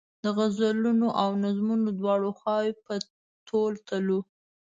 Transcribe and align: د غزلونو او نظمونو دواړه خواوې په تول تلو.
د 0.23 0.25
غزلونو 0.37 1.07
او 1.21 1.29
نظمونو 1.43 1.89
دواړه 1.99 2.29
خواوې 2.39 2.73
په 2.85 2.93
تول 3.47 3.73
تلو. 3.87 4.19